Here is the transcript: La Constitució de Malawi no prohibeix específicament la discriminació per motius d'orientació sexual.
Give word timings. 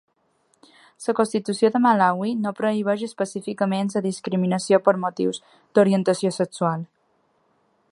La 1.07 1.13
Constitució 1.19 1.69
de 1.75 1.81
Malawi 1.83 2.31
no 2.45 2.53
prohibeix 2.61 3.03
específicament 3.09 3.93
la 3.97 4.03
discriminació 4.07 4.81
per 4.89 4.97
motius 5.05 5.43
d'orientació 5.53 6.35
sexual. 6.43 6.89